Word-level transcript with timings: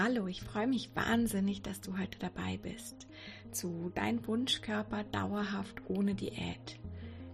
Hallo, 0.00 0.28
ich 0.28 0.42
freue 0.42 0.68
mich 0.68 0.94
wahnsinnig, 0.94 1.60
dass 1.62 1.80
du 1.80 1.98
heute 1.98 2.20
dabei 2.20 2.56
bist 2.62 3.08
zu 3.50 3.90
Dein 3.96 4.24
Wunschkörper 4.28 5.02
dauerhaft 5.02 5.74
ohne 5.88 6.14
Diät. 6.14 6.78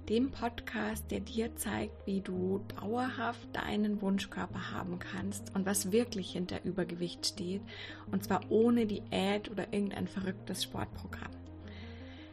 Dem 0.08 0.30
Podcast, 0.30 1.10
der 1.10 1.20
dir 1.20 1.54
zeigt, 1.56 2.06
wie 2.06 2.22
du 2.22 2.64
dauerhaft 2.80 3.54
deinen 3.54 4.00
Wunschkörper 4.00 4.70
haben 4.70 4.98
kannst 4.98 5.54
und 5.54 5.66
was 5.66 5.92
wirklich 5.92 6.32
hinter 6.32 6.64
Übergewicht 6.64 7.26
steht. 7.26 7.60
Und 8.10 8.24
zwar 8.24 8.40
ohne 8.48 8.86
Diät 8.86 9.50
oder 9.50 9.70
irgendein 9.70 10.08
verrücktes 10.08 10.62
Sportprogramm. 10.62 11.32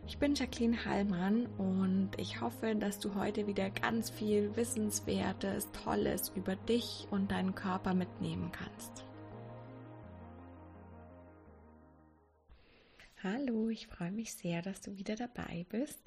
Ich 0.08 0.18
bin 0.18 0.36
Jacqueline 0.36 0.86
Hallmann 0.86 1.48
und 1.58 2.12
ich 2.16 2.40
hoffe, 2.40 2.74
dass 2.76 3.00
du 3.00 3.16
heute 3.16 3.48
wieder 3.48 3.70
ganz 3.70 4.10
viel 4.10 4.56
Wissenswertes, 4.56 5.68
Tolles 5.74 6.32
über 6.38 6.56
dich 6.56 7.06
und 7.12 7.32
deinen 7.32 7.54
Körper 7.54 7.94
mitnehmen 7.94 8.54
kannst. 8.54 9.04
Hallo, 13.24 13.70
ich 13.70 13.86
freue 13.86 14.10
mich 14.10 14.34
sehr, 14.34 14.64
dass 14.64 14.82
du 14.82 14.98
wieder 14.98 15.16
dabei 15.16 15.64
bist. 15.70 16.00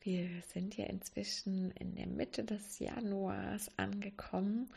Wir 0.00 0.28
sind 0.52 0.76
ja 0.76 0.86
inzwischen 0.86 1.70
in 1.70 1.94
der 1.94 2.08
Mitte 2.08 2.42
des 2.42 2.80
Januars 2.80 3.70
angekommen 3.76 4.68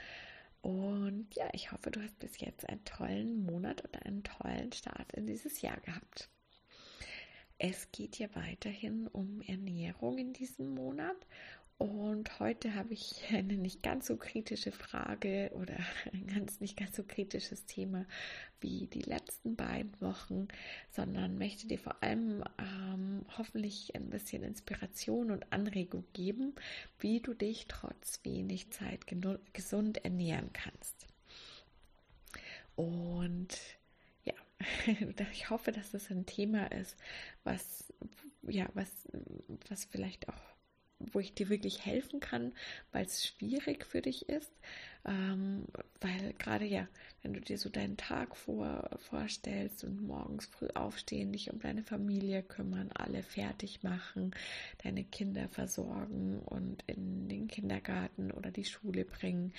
und 0.61 1.25
ja, 1.33 1.49
ich 1.53 1.71
hoffe, 1.71 1.89
du 1.89 1.99
hast 1.99 2.19
bis 2.19 2.39
jetzt 2.39 2.69
einen 2.69 2.85
tollen 2.85 3.43
Monat 3.47 3.83
oder 3.83 4.05
einen 4.05 4.21
tollen 4.23 4.71
Start 4.73 5.11
in 5.13 5.25
dieses 5.25 5.61
Jahr 5.61 5.79
gehabt. 5.79 6.29
Es 7.57 7.91
geht 7.91 8.19
ja 8.19 8.27
weiterhin 8.35 9.07
um 9.07 9.41
Ernährung 9.41 10.19
in 10.19 10.33
diesem 10.33 10.75
Monat 10.75 11.17
und 11.81 12.39
heute 12.39 12.75
habe 12.75 12.93
ich 12.93 13.23
eine 13.33 13.57
nicht 13.57 13.81
ganz 13.81 14.05
so 14.05 14.15
kritische 14.15 14.71
Frage 14.71 15.49
oder 15.55 15.73
ein 16.13 16.27
ganz 16.27 16.59
nicht 16.59 16.77
ganz 16.77 16.95
so 16.95 17.03
kritisches 17.03 17.65
Thema 17.65 18.05
wie 18.59 18.85
die 18.85 19.01
letzten 19.01 19.55
beiden 19.55 19.99
Wochen, 19.99 20.47
sondern 20.91 21.39
möchte 21.39 21.67
dir 21.67 21.79
vor 21.79 22.03
allem 22.03 22.43
ähm, 22.59 23.25
hoffentlich 23.35 23.95
ein 23.95 24.11
bisschen 24.11 24.43
Inspiration 24.43 25.31
und 25.31 25.51
Anregung 25.51 26.03
geben, 26.13 26.53
wie 26.99 27.19
du 27.19 27.33
dich 27.33 27.65
trotz 27.67 28.19
wenig 28.23 28.69
Zeit 28.69 29.07
gesund 29.53 30.05
ernähren 30.05 30.53
kannst. 30.53 31.07
Und 32.75 33.57
ja, 34.23 34.35
ich 35.31 35.49
hoffe, 35.49 35.71
dass 35.71 35.89
das 35.89 36.11
ein 36.11 36.27
Thema 36.27 36.71
ist, 36.71 36.95
was 37.43 37.91
ja, 38.43 38.67
was, 38.75 38.89
was 39.67 39.85
vielleicht 39.85 40.29
auch 40.29 40.51
wo 41.11 41.19
ich 41.19 41.33
dir 41.33 41.49
wirklich 41.49 41.85
helfen 41.85 42.19
kann, 42.19 42.53
weil 42.91 43.05
es 43.05 43.25
schwierig 43.25 43.85
für 43.85 44.01
dich 44.01 44.29
ist. 44.29 44.51
Ähm, 45.03 45.65
weil 45.99 46.33
gerade 46.37 46.65
ja, 46.65 46.87
wenn 47.23 47.33
du 47.33 47.41
dir 47.41 47.57
so 47.57 47.69
deinen 47.69 47.97
Tag 47.97 48.35
vor, 48.35 48.89
vorstellst 49.09 49.83
und 49.83 50.05
morgens 50.05 50.45
früh 50.45 50.67
aufstehen, 50.75 51.31
dich 51.31 51.51
um 51.51 51.59
deine 51.59 51.83
Familie 51.83 52.43
kümmern, 52.43 52.91
alle 52.93 53.23
fertig 53.23 53.81
machen, 53.81 54.31
deine 54.83 55.03
Kinder 55.03 55.47
versorgen 55.49 56.39
und 56.39 56.83
in 56.85 57.27
den 57.29 57.47
Kindergarten 57.47 58.31
oder 58.31 58.51
die 58.51 58.65
Schule 58.65 59.05
bringen, 59.05 59.53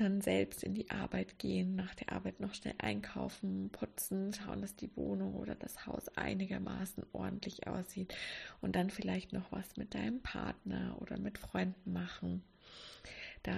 dann 0.00 0.20
selbst 0.20 0.62
in 0.62 0.74
die 0.74 0.90
Arbeit 0.90 1.38
gehen, 1.38 1.76
nach 1.76 1.94
der 1.94 2.12
Arbeit 2.12 2.40
noch 2.40 2.54
schnell 2.54 2.74
einkaufen, 2.78 3.70
putzen, 3.70 4.32
schauen, 4.32 4.60
dass 4.60 4.76
die 4.76 4.94
Wohnung 4.96 5.34
oder 5.34 5.54
das 5.54 5.86
Haus 5.86 6.08
einigermaßen 6.16 7.04
ordentlich 7.12 7.66
aussieht 7.66 8.14
und 8.60 8.76
dann 8.76 8.90
vielleicht 8.90 9.32
noch 9.32 9.50
was 9.52 9.76
mit 9.76 9.94
deinem 9.94 10.20
Partner 10.20 10.96
oder 11.00 11.18
mit 11.18 11.38
Freunden 11.38 11.92
machen. 11.92 12.42
Da 13.42 13.54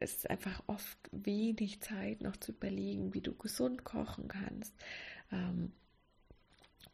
ist 0.00 0.28
einfach 0.28 0.62
oft 0.66 0.98
wenig 1.12 1.80
Zeit 1.80 2.20
noch 2.20 2.36
zu 2.36 2.52
überlegen, 2.52 3.14
wie 3.14 3.20
du 3.20 3.34
gesund 3.34 3.84
kochen 3.84 4.28
kannst. 4.28 4.74
Ähm, 5.30 5.72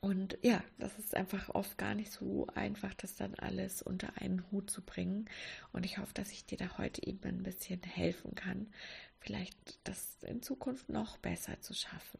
und 0.00 0.38
ja, 0.42 0.62
das 0.78 0.98
ist 0.98 1.14
einfach 1.14 1.54
oft 1.54 1.76
gar 1.76 1.94
nicht 1.94 2.12
so 2.12 2.46
einfach, 2.54 2.94
das 2.94 3.16
dann 3.16 3.34
alles 3.34 3.82
unter 3.82 4.16
einen 4.20 4.44
Hut 4.50 4.70
zu 4.70 4.82
bringen. 4.82 5.28
Und 5.72 5.84
ich 5.84 5.98
hoffe, 5.98 6.14
dass 6.14 6.32
ich 6.32 6.46
dir 6.46 6.58
da 6.58 6.78
heute 6.78 7.06
eben 7.06 7.20
ein 7.22 7.42
bisschen 7.42 7.82
helfen 7.82 8.34
kann, 8.34 8.68
vielleicht 9.18 9.78
das 9.84 10.16
in 10.22 10.42
Zukunft 10.42 10.88
noch 10.88 11.18
besser 11.18 11.60
zu 11.60 11.74
schaffen. 11.74 12.18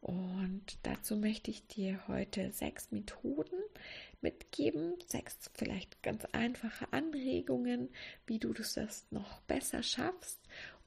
Und 0.00 0.78
dazu 0.84 1.16
möchte 1.16 1.50
ich 1.50 1.66
dir 1.66 2.06
heute 2.06 2.52
sechs 2.52 2.92
Methoden 2.92 3.58
mitgeben, 4.20 4.94
sechs 5.04 5.50
vielleicht 5.54 6.00
ganz 6.02 6.24
einfache 6.26 6.92
Anregungen, 6.92 7.88
wie 8.26 8.38
du 8.38 8.52
das 8.52 9.06
noch 9.10 9.40
besser 9.42 9.82
schaffst. 9.82 10.38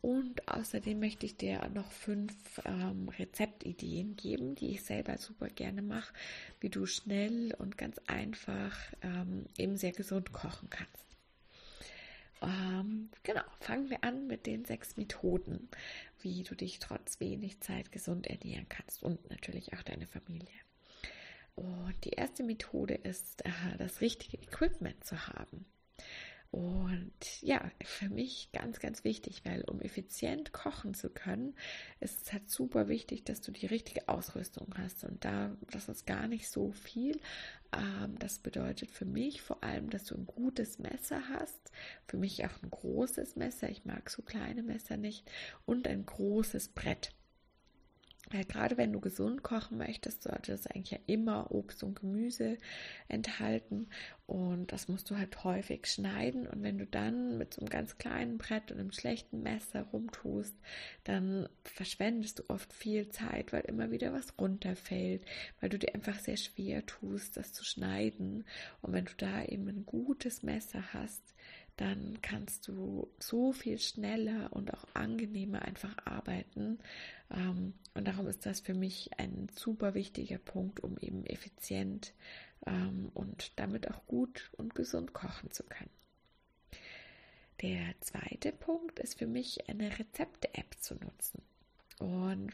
Und 0.02 0.48
außerdem 0.48 1.00
möchte 1.00 1.26
ich 1.26 1.36
dir 1.36 1.68
noch 1.74 1.92
fünf 1.92 2.34
ähm, 2.64 3.10
Rezeptideen 3.10 4.16
geben, 4.16 4.56
die 4.56 4.72
ich 4.72 4.84
selber 4.84 5.18
super 5.18 5.50
gerne 5.50 5.82
mache, 5.82 6.14
wie 6.62 6.70
du 6.70 6.86
schnell 6.86 7.54
und 7.58 7.78
ganz 7.78 8.00
einfach 8.08 8.78
ähm, 9.02 9.46
eben 9.58 9.76
sehr 9.76 9.92
gesund 9.92 10.32
kochen 10.32 10.70
kannst. 10.70 11.06
Ähm, 12.42 13.10
genau, 13.24 13.44
fangen 13.60 13.90
wir 13.90 14.04
an 14.06 14.28
mit 14.28 14.46
den 14.46 14.64
sechs 14.64 14.96
Methoden, 14.96 15.68
wie 16.22 16.44
du 16.44 16.56
dich 16.56 16.80
trotz 16.80 17.20
wenig 17.20 17.60
Zeit 17.60 17.92
gesund 17.92 18.28
ernähren 18.28 18.68
kannst 18.70 19.04
und 19.04 19.30
natürlich 19.30 19.74
auch 19.74 19.84
deine 19.84 20.08
Familie. 20.08 20.48
Und 21.56 21.96
die 22.06 22.12
erste 22.12 22.44
Methode 22.44 22.94
ist, 22.94 23.46
äh, 23.46 23.78
das 23.78 24.00
richtige 24.00 24.38
Equipment 24.38 25.04
zu 25.04 25.28
haben. 25.28 25.66
Und 26.52 27.14
ja, 27.42 27.70
für 27.84 28.10
mich 28.10 28.50
ganz, 28.54 28.80
ganz 28.80 29.04
wichtig, 29.04 29.44
weil 29.46 29.64
um 29.66 29.82
effizient 29.82 30.52
kochen 30.52 30.96
zu 30.96 31.12
können, 31.12 31.56
ist 32.00 32.24
es 32.24 32.34
halt 32.34 32.50
super 32.50 32.88
wichtig, 32.88 33.24
dass 33.24 33.42
du 33.42 33.52
die 33.52 33.68
richtige 33.68 34.10
Ausrüstung 34.10 34.74
hast. 34.76 35.04
Und 35.04 35.24
da, 35.24 35.56
das 35.72 35.90
ist 35.90 36.08
gar 36.08 36.28
nicht 36.28 36.50
so 36.50 36.72
viel. 36.72 37.20
Ähm, 37.72 38.18
das 38.18 38.40
bedeutet 38.40 38.90
für 38.90 39.06
mich 39.06 39.44
vor 39.44 39.64
allem, 39.64 39.92
dass 39.92 40.06
du 40.06 40.16
ein 40.16 40.26
gutes 40.26 40.80
Messer 40.80 41.22
hast. 41.30 41.72
Für 42.08 42.18
mich 42.18 42.44
auch 42.44 42.64
ein 42.64 42.72
großes 42.72 43.36
Messer. 43.36 43.70
Ich 43.70 43.86
mag 43.86 44.10
so 44.10 44.24
kleine 44.24 44.64
Messer 44.64 44.98
nicht. 44.98 45.30
Und 45.68 45.88
ein 45.88 46.04
großes 46.04 46.70
Brett. 46.70 47.12
Weil 48.32 48.46
gerade 48.46 48.78
wenn 48.78 48.94
du 48.94 49.00
gesund 49.00 49.42
kochen 49.42 49.78
möchtest, 49.78 50.24
sollte 50.24 50.54
es 50.54 50.68
eigentlich 50.68 50.92
ja 50.92 51.00
immer 51.08 51.52
Obst 51.52 51.84
und 51.84 52.00
Gemüse 52.00 52.58
enthalten. 53.08 53.88
Und 54.28 54.72
das 54.72 54.88
musst 54.88 55.10
du 55.10 55.18
halt 55.18 55.44
häufig 55.44 55.88
schneiden. 55.88 56.46
Und 56.48 56.62
wenn 56.62 56.78
du 56.78 56.86
dann 56.86 57.40
mit 57.40 57.56
so 57.56 57.62
einem 57.62 57.70
ganz 57.70 57.98
kleinen 57.98 58.38
Brett 58.38 58.72
und 58.72 58.80
einem 58.80 58.92
schlechten 58.92 59.42
Messer 59.42 59.82
rumtust, 59.92 60.56
dann 61.04 61.50
verschwendest 61.64 62.40
du 62.40 62.44
oft 62.50 62.72
viel 62.72 63.10
Zeit, 63.10 63.52
weil 63.52 63.62
immer 63.62 63.90
wieder 63.90 64.14
was 64.14 64.38
runterfällt, 64.38 65.26
weil 65.60 65.70
du 65.70 65.80
dir 65.80 65.96
einfach 65.96 66.20
sehr 66.20 66.38
schwer 66.38 66.86
tust, 66.86 67.38
das 67.38 67.54
zu 67.54 67.66
schneiden. 67.66 68.46
Und 68.82 68.94
wenn 68.94 69.06
du 69.06 69.14
da 69.18 69.44
eben 69.44 69.68
ein 69.68 69.86
gutes 69.88 70.44
Messer 70.44 70.94
hast, 70.94 71.34
dann 71.80 72.20
kannst 72.22 72.68
du 72.68 73.10
so 73.20 73.54
viel 73.54 73.80
schneller 73.80 74.52
und 74.52 74.74
auch 74.74 74.84
angenehmer 74.96 75.62
einfach 75.62 75.96
arbeiten. 76.04 76.80
Ähm, 77.32 77.74
und 77.94 78.06
darum 78.06 78.28
ist 78.28 78.46
das 78.46 78.60
für 78.60 78.74
mich 78.74 79.12
ein 79.18 79.48
super 79.56 79.94
wichtiger 79.94 80.40
Punkt, 80.40 80.82
um 80.82 80.98
eben 80.98 81.26
effizient 81.26 82.14
ähm, 82.66 83.12
und 83.14 83.58
damit 83.58 83.90
auch 83.90 84.06
gut 84.08 84.52
und 84.58 84.76
gesund 84.76 85.14
kochen 85.14 85.52
zu 85.52 85.64
können. 85.64 85.90
Der 87.62 87.96
zweite 88.02 88.52
Punkt 88.52 89.00
ist 89.00 89.18
für 89.18 89.28
mich 89.28 89.70
eine 89.70 89.98
Rezepte-App 89.98 90.76
zu 90.82 90.96
nutzen. 90.96 91.42
Und 92.00 92.52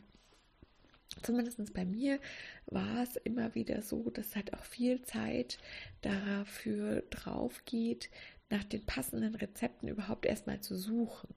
zumindest 1.23 1.73
bei 1.73 1.85
mir 1.85 2.19
war 2.67 3.01
es 3.01 3.15
immer 3.15 3.55
wieder 3.55 3.81
so, 3.81 4.11
dass 4.11 4.35
halt 4.35 4.53
auch 4.53 4.63
viel 4.63 5.01
Zeit 5.01 5.57
dafür 6.01 7.01
drauf 7.09 7.63
geht, 7.65 8.09
nach 8.49 8.63
den 8.63 8.85
passenden 8.85 9.35
Rezepten 9.35 9.89
überhaupt 9.89 10.25
erstmal 10.25 10.61
zu 10.61 10.77
suchen. 10.77 11.33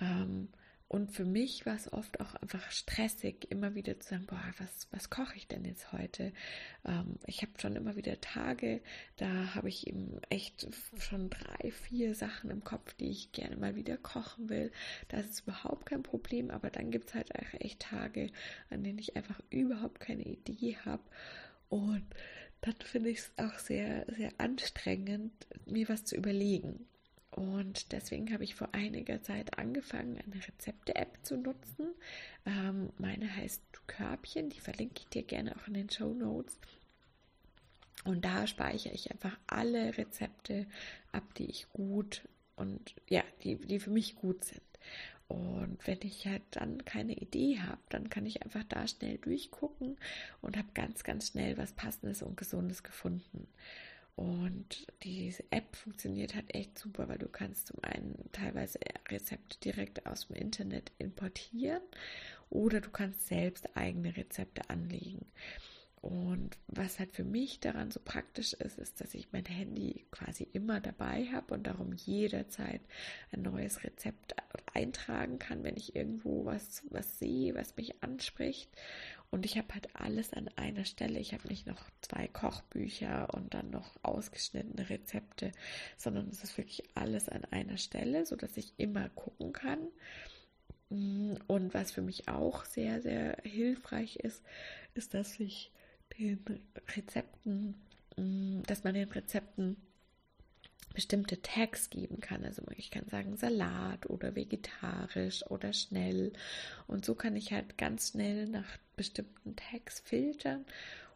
Ähm, 0.00 0.48
und 0.90 1.12
für 1.12 1.26
mich 1.26 1.66
war 1.66 1.76
es 1.76 1.92
oft 1.92 2.18
auch 2.18 2.34
einfach 2.36 2.70
stressig, 2.70 3.50
immer 3.50 3.74
wieder 3.74 4.00
zu 4.00 4.08
sagen, 4.08 4.24
boah, 4.26 4.42
was, 4.56 4.88
was 4.90 5.10
koche 5.10 5.36
ich 5.36 5.46
denn 5.46 5.66
jetzt 5.66 5.92
heute? 5.92 6.32
Ähm, 6.86 7.18
ich 7.26 7.42
habe 7.42 7.52
schon 7.60 7.76
immer 7.76 7.94
wieder 7.96 8.18
Tage, 8.22 8.80
da 9.16 9.54
habe 9.54 9.68
ich 9.68 9.86
eben 9.86 10.18
echt 10.30 10.66
schon 10.98 11.28
drei, 11.28 11.70
vier 11.72 12.14
Sachen 12.14 12.48
im 12.48 12.64
Kopf, 12.64 12.94
die 12.94 13.10
ich 13.10 13.32
gerne 13.32 13.58
mal 13.58 13.76
wieder 13.76 13.98
kochen 13.98 14.48
will. 14.48 14.72
Das 15.08 15.26
ist 15.26 15.40
überhaupt 15.40 15.84
kein 15.84 16.02
Problem, 16.02 16.50
aber 16.50 16.70
dann 16.70 16.90
gibt 16.90 17.10
es 17.10 17.14
halt 17.14 17.34
auch 17.34 17.60
echt 17.60 17.80
Tage, 17.80 18.30
an 18.70 18.82
denen 18.82 18.98
ich 18.98 19.14
einfach 19.14 19.40
überhaupt 19.50 20.00
keine 20.00 20.24
Idee 20.24 20.78
habe. 20.86 21.02
Und 21.68 22.06
dann 22.60 22.76
finde 22.82 23.10
ich 23.10 23.18
es 23.18 23.32
auch 23.36 23.58
sehr, 23.58 24.06
sehr 24.16 24.32
anstrengend, 24.38 25.32
mir 25.66 25.88
was 25.88 26.04
zu 26.04 26.16
überlegen. 26.16 26.86
Und 27.30 27.92
deswegen 27.92 28.32
habe 28.32 28.42
ich 28.42 28.54
vor 28.54 28.70
einiger 28.72 29.22
Zeit 29.22 29.58
angefangen, 29.58 30.18
eine 30.18 30.44
Rezepte-App 30.44 31.18
zu 31.22 31.36
nutzen. 31.36 31.94
Ähm, 32.44 32.90
meine 32.98 33.34
heißt 33.36 33.62
Körbchen, 33.86 34.50
die 34.50 34.60
verlinke 34.60 35.02
ich 35.02 35.08
dir 35.08 35.22
gerne 35.22 35.54
auch 35.54 35.68
in 35.68 35.74
den 35.74 35.90
Show 35.90 36.12
Notes. 36.14 36.58
Und 38.04 38.24
da 38.24 38.46
speichere 38.46 38.92
ich 38.92 39.10
einfach 39.10 39.38
alle 39.46 39.96
Rezepte 39.96 40.66
ab, 41.12 41.34
die 41.34 41.46
ich 41.46 41.68
gut 41.70 42.22
und 42.56 42.94
ja, 43.08 43.22
die, 43.44 43.56
die 43.56 43.78
für 43.78 43.90
mich 43.90 44.16
gut 44.16 44.44
sind. 44.44 44.62
Und 45.28 45.78
wenn 45.86 46.00
ich 46.02 46.26
halt 46.26 46.42
dann 46.52 46.84
keine 46.86 47.12
Idee 47.12 47.60
habe, 47.60 47.80
dann 47.90 48.08
kann 48.08 48.24
ich 48.24 48.42
einfach 48.42 48.64
da 48.64 48.88
schnell 48.88 49.18
durchgucken 49.18 49.98
und 50.40 50.56
habe 50.56 50.68
ganz, 50.72 51.04
ganz 51.04 51.28
schnell 51.28 51.58
was 51.58 51.72
Passendes 51.72 52.22
und 52.22 52.36
Gesundes 52.38 52.82
gefunden. 52.82 53.46
Und 54.16 54.86
diese 55.04 55.44
App 55.50 55.76
funktioniert 55.76 56.34
halt 56.34 56.52
echt 56.52 56.76
super, 56.76 57.08
weil 57.08 57.18
du 57.18 57.28
kannst 57.28 57.68
zum 57.68 57.78
einen 57.84 58.28
teilweise 58.32 58.80
Rezepte 59.08 59.58
direkt 59.60 60.06
aus 60.06 60.26
dem 60.26 60.36
Internet 60.36 60.90
importieren 60.98 61.82
oder 62.50 62.80
du 62.80 62.90
kannst 62.90 63.28
selbst 63.28 63.76
eigene 63.76 64.16
Rezepte 64.16 64.68
anlegen. 64.70 65.24
Und 66.00 66.56
was 66.68 67.00
halt 67.00 67.12
für 67.12 67.24
mich 67.24 67.58
daran 67.58 67.90
so 67.90 67.98
praktisch 67.98 68.52
ist, 68.52 68.78
ist, 68.78 69.00
dass 69.00 69.14
ich 69.14 69.32
mein 69.32 69.44
Handy 69.44 70.06
quasi 70.12 70.46
immer 70.52 70.80
dabei 70.80 71.26
habe 71.32 71.54
und 71.54 71.66
darum 71.66 71.92
jederzeit 71.92 72.80
ein 73.32 73.42
neues 73.42 73.82
Rezept 73.82 74.36
eintragen 74.74 75.40
kann, 75.40 75.64
wenn 75.64 75.76
ich 75.76 75.96
irgendwo 75.96 76.44
was, 76.44 76.84
was 76.90 77.18
sehe, 77.18 77.54
was 77.56 77.76
mich 77.76 78.02
anspricht. 78.02 78.70
Und 79.30 79.44
ich 79.44 79.58
habe 79.58 79.74
halt 79.74 79.94
alles 79.94 80.32
an 80.32 80.48
einer 80.56 80.84
Stelle. 80.84 81.18
Ich 81.18 81.34
habe 81.34 81.48
nicht 81.48 81.66
noch 81.66 81.90
zwei 82.00 82.28
Kochbücher 82.28 83.34
und 83.34 83.52
dann 83.52 83.70
noch 83.70 83.96
ausgeschnittene 84.02 84.88
Rezepte, 84.88 85.52
sondern 85.96 86.28
es 86.28 86.44
ist 86.44 86.56
wirklich 86.56 86.84
alles 86.94 87.28
an 87.28 87.44
einer 87.46 87.76
Stelle, 87.76 88.24
so 88.24 88.36
dass 88.36 88.56
ich 88.56 88.72
immer 88.78 89.08
gucken 89.10 89.52
kann. 89.52 89.88
Und 90.90 91.74
was 91.74 91.90
für 91.90 92.00
mich 92.02 92.28
auch 92.28 92.64
sehr, 92.64 93.02
sehr 93.02 93.36
hilfreich 93.42 94.16
ist, 94.16 94.42
ist, 94.94 95.12
dass 95.12 95.38
ich 95.38 95.70
den 96.18 96.38
Rezepten, 96.96 97.74
mm, 98.16 98.62
dass 98.66 98.84
man 98.84 98.94
den 98.94 99.10
Rezepten 99.10 99.76
bestimmte 100.94 101.40
Tags 101.42 101.90
geben 101.90 102.20
kann. 102.20 102.44
Also 102.44 102.62
ich 102.76 102.90
kann 102.90 103.08
sagen 103.08 103.36
Salat 103.36 104.08
oder 104.10 104.34
vegetarisch 104.34 105.46
oder 105.46 105.72
schnell. 105.72 106.32
Und 106.86 107.04
so 107.04 107.14
kann 107.14 107.36
ich 107.36 107.52
halt 107.52 107.78
ganz 107.78 108.10
schnell 108.10 108.46
nach 108.46 108.78
bestimmten 108.96 109.54
Tags 109.54 110.00
filtern 110.00 110.64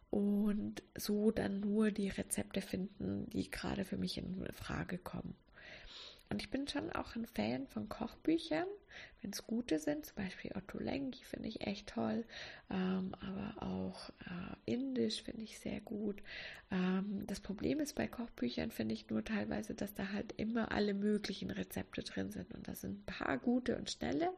und 0.09 0.83
so 0.95 1.31
dann 1.31 1.59
nur 1.59 1.91
die 1.91 2.09
Rezepte 2.09 2.61
finden, 2.61 3.27
die 3.31 3.49
gerade 3.49 3.83
für 3.83 3.97
mich 3.97 4.17
in 4.17 4.47
Frage 4.53 4.97
kommen. 4.97 5.35
Und 6.33 6.41
ich 6.41 6.49
bin 6.49 6.67
schon 6.67 6.91
auch 6.93 7.15
ein 7.15 7.27
Fan 7.27 7.67
von 7.67 7.89
Kochbüchern, 7.89 8.65
wenn 9.21 9.29
es 9.29 9.45
gute 9.45 9.77
sind. 9.77 10.07
Zum 10.07 10.15
Beispiel 10.15 10.51
Otto 10.55 10.79
Lengi 10.79 11.23
finde 11.23 11.47
ich 11.47 11.61
echt 11.61 11.89
toll. 11.89 12.25
Ähm, 12.71 13.13
aber 13.21 13.61
auch 13.61 14.09
äh, 14.21 14.73
Indisch 14.73 15.21
finde 15.21 15.43
ich 15.43 15.59
sehr 15.59 15.79
gut. 15.81 16.23
Ähm, 16.71 17.23
das 17.27 17.39
Problem 17.39 17.79
ist 17.79 17.93
bei 17.93 18.07
Kochbüchern, 18.07 18.71
finde 18.71 18.95
ich 18.95 19.11
nur 19.11 19.23
teilweise, 19.23 19.75
dass 19.75 19.93
da 19.93 20.11
halt 20.11 20.33
immer 20.37 20.71
alle 20.71 20.95
möglichen 20.95 21.51
Rezepte 21.51 22.01
drin 22.01 22.31
sind. 22.31 22.51
Und 22.55 22.67
da 22.67 22.73
sind 22.73 23.01
ein 23.01 23.05
paar 23.05 23.37
gute 23.37 23.77
und 23.77 23.91
schnelle, 23.91 24.31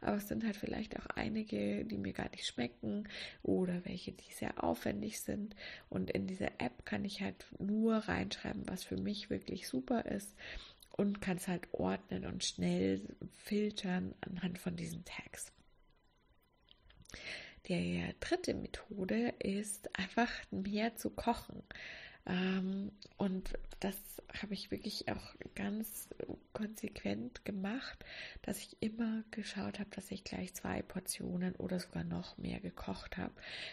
aber 0.00 0.16
es 0.16 0.28
sind 0.28 0.44
halt 0.44 0.56
vielleicht 0.56 0.98
auch 0.98 1.06
einige, 1.16 1.84
die 1.84 1.98
mir 1.98 2.14
gar 2.14 2.30
nicht 2.30 2.46
schmecken 2.46 3.06
oder 3.42 3.84
welche, 3.84 4.12
die 4.12 4.32
sehr 4.32 4.64
aufwendig 4.64 5.20
sind. 5.20 5.54
Und 5.90 6.10
in 6.10 6.26
dieser 6.26 6.52
App 6.56 6.86
kann 6.86 7.04
ich 7.04 7.20
halt 7.20 7.44
nur 7.58 7.96
reinschreiben, 7.96 8.66
was 8.70 8.84
für 8.84 8.96
mich 8.96 9.28
wirklich 9.28 9.68
super 9.68 10.06
ist 10.06 10.34
und 10.92 11.20
kannst 11.20 11.48
halt 11.48 11.72
ordnen 11.72 12.26
und 12.26 12.44
schnell 12.44 13.02
filtern 13.34 14.14
anhand 14.20 14.58
von 14.58 14.76
diesen 14.76 15.04
Tags. 15.04 15.52
Die 17.68 18.12
dritte 18.20 18.54
Methode 18.54 19.34
ist 19.38 19.98
einfach 19.98 20.30
mehr 20.50 20.96
zu 20.96 21.10
kochen. 21.10 21.62
Ähm, 22.26 22.92
und 23.16 23.52
das 23.80 23.96
habe 24.40 24.54
ich 24.54 24.70
wirklich 24.70 25.08
auch 25.08 25.34
ganz 25.54 26.08
konsequent 26.52 27.44
gemacht, 27.44 28.04
dass 28.42 28.58
ich 28.58 28.76
immer 28.80 29.24
geschaut 29.30 29.78
habe, 29.78 29.90
dass 29.90 30.10
ich 30.10 30.24
gleich 30.24 30.54
zwei 30.54 30.82
Portionen 30.82 31.54
oder 31.56 31.80
sogar 31.80 32.04
noch 32.04 32.38
mehr 32.38 32.60
gekocht 32.60 33.16
habe, 33.16 33.32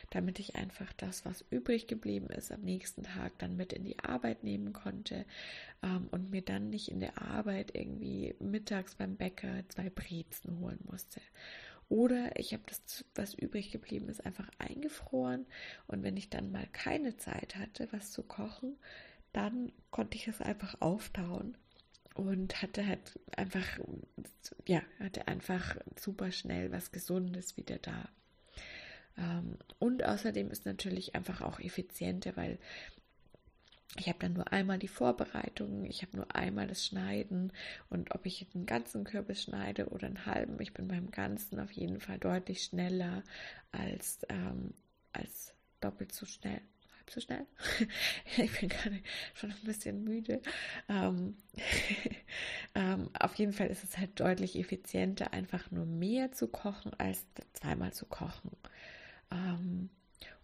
damit 0.09 0.39
ich 0.39 0.55
einfach 0.55 0.91
das, 0.93 1.25
was 1.25 1.45
übrig 1.49 1.87
geblieben 1.87 2.27
ist, 2.27 2.51
am 2.51 2.61
nächsten 2.61 3.03
Tag 3.03 3.37
dann 3.39 3.55
mit 3.55 3.73
in 3.73 3.83
die 3.83 3.99
Arbeit 3.99 4.43
nehmen 4.43 4.73
konnte 4.73 5.25
ähm, 5.83 6.07
und 6.11 6.31
mir 6.31 6.41
dann 6.41 6.69
nicht 6.69 6.89
in 6.89 6.99
der 6.99 7.21
Arbeit 7.21 7.75
irgendwie 7.75 8.35
mittags 8.39 8.95
beim 8.95 9.15
Bäcker 9.15 9.63
zwei 9.69 9.89
Brezen 9.89 10.59
holen 10.59 10.79
musste. 10.83 11.21
Oder 11.89 12.39
ich 12.39 12.53
habe 12.53 12.63
das, 12.67 13.03
was 13.15 13.33
übrig 13.33 13.71
geblieben 13.71 14.09
ist, 14.09 14.23
einfach 14.23 14.47
eingefroren. 14.59 15.47
Und 15.87 16.03
wenn 16.03 16.17
ich 16.17 16.29
dann 16.29 16.51
mal 16.51 16.67
keine 16.71 17.17
Zeit 17.17 17.55
hatte, 17.55 17.87
was 17.91 18.11
zu 18.11 18.21
kochen, 18.21 18.77
dann 19.33 19.71
konnte 19.89 20.15
ich 20.15 20.27
es 20.27 20.39
einfach 20.39 20.79
auftauen 20.81 21.57
und 22.19 22.61
hatte 22.61 22.85
halt 22.85 23.17
einfach, 23.37 23.65
ja, 24.67 24.81
hatte 24.99 25.27
einfach 25.29 25.77
super 25.97 26.31
schnell 26.33 26.69
was 26.71 26.91
Gesundes 26.91 27.55
wieder 27.55 27.77
da. 27.77 28.09
Ähm, 29.17 29.57
und 29.79 30.03
außerdem 30.03 30.51
ist 30.51 30.65
natürlich 30.65 31.15
einfach 31.15 31.41
auch 31.41 31.61
effizienter, 31.61 32.35
weil 32.35 32.59
ich 33.97 34.07
habe 34.09 34.19
dann 34.19 34.33
nur 34.33 34.51
einmal 34.51 34.77
die 34.77 34.89
Vorbereitung, 34.89 35.85
ich 35.85 36.01
habe 36.01 36.17
nur 36.17 36.35
einmal 36.35 36.67
das 36.67 36.85
Schneiden 36.85 37.53
und 37.89 38.13
ob 38.13 38.25
ich 38.25 38.45
einen 38.53 38.65
ganzen 38.65 39.05
Kürbis 39.05 39.43
schneide 39.43 39.87
oder 39.87 40.07
einen 40.07 40.25
halben, 40.25 40.59
ich 40.59 40.73
bin 40.73 40.89
beim 40.89 41.09
Ganzen 41.11 41.59
auf 41.59 41.71
jeden 41.71 42.01
Fall 42.01 42.19
deutlich 42.19 42.63
schneller 42.63 43.23
als, 43.71 44.19
ähm, 44.27 44.73
als 45.13 45.53
doppelt 45.79 46.11
so 46.11 46.25
schnell. 46.25 46.61
So 47.09 47.19
schnell? 47.21 47.45
ich 48.37 48.59
bin 48.59 48.69
gerade 48.69 48.99
schon 49.33 49.51
ein 49.51 49.63
bisschen 49.63 50.03
müde. 50.03 50.41
Ähm, 50.87 51.37
ähm, 52.75 53.09
auf 53.19 53.35
jeden 53.35 53.53
Fall 53.53 53.67
ist 53.67 53.83
es 53.83 53.97
halt 53.97 54.19
deutlich 54.19 54.57
effizienter, 54.57 55.33
einfach 55.33 55.71
nur 55.71 55.85
mehr 55.85 56.31
zu 56.31 56.47
kochen, 56.47 56.91
als 56.99 57.25
zweimal 57.53 57.93
zu 57.93 58.05
kochen. 58.05 58.51
Ähm, 59.31 59.89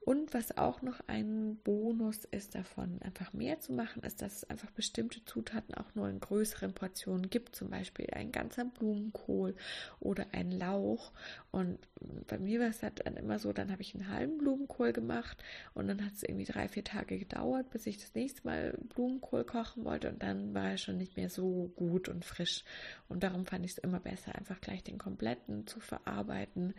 und 0.06 0.36
was 0.36 0.56
auch 0.56 0.84
noch 0.84 1.00
ein 1.08 1.58
Bonus 1.64 2.26
ist 2.26 2.54
davon, 2.54 3.02
einfach 3.02 3.34
mehr 3.34 3.60
zu 3.60 3.74
machen, 3.74 4.04
ist, 4.04 4.22
dass 4.22 4.36
es 4.36 4.50
einfach 4.52 4.70
bestimmte 4.70 5.26
Zutaten 5.26 5.74
auch 5.74 5.96
nur 5.96 6.08
in 6.08 6.20
größeren 6.20 6.74
Portionen 6.76 7.32
gibt. 7.32 7.56
Zum 7.56 7.72
Beispiel 7.72 8.12
ein 8.12 8.32
ganzer 8.32 8.66
Blumenkohl 8.66 9.56
oder 10.00 10.28
ein 10.32 10.52
Lauch. 10.52 11.12
Und 11.50 11.80
bei 12.28 12.38
mir 12.38 12.60
war 12.60 12.68
es 12.68 12.84
halt 12.84 13.04
dann 13.04 13.18
immer 13.18 13.40
so, 13.40 13.52
dann 13.52 13.72
habe 13.72 13.82
ich 13.82 13.96
einen 13.96 14.10
halben 14.10 14.38
Blumenkohl 14.38 14.94
gemacht 14.94 15.44
und 15.74 15.88
dann 15.88 16.06
hat 16.06 16.14
es 16.14 16.22
irgendwie 16.22 16.46
drei, 16.46 16.68
vier 16.68 16.84
Tage 16.84 17.18
gedauert, 17.18 17.72
bis 17.72 17.88
ich 17.88 17.98
das 17.98 18.14
nächste 18.14 18.46
Mal 18.46 18.78
Blumenkohl 18.94 19.44
kochen 19.44 19.86
wollte 19.86 20.10
und 20.10 20.22
dann 20.22 20.54
war 20.54 20.70
er 20.70 20.78
schon 20.78 21.00
nicht 21.00 21.18
mehr 21.18 21.32
so 21.32 21.72
gut 21.76 22.10
und 22.10 22.24
frisch. 22.26 22.64
Und 23.10 23.24
darum 23.24 23.48
fand 23.48 23.66
ich 23.66 23.72
es 23.72 23.78
immer 23.80 24.02
besser, 24.02 24.36
einfach 24.36 24.62
gleich 24.62 24.84
den 24.84 25.00
kompletten 25.00 25.66
zu 25.66 25.80
verarbeiten 25.80 26.76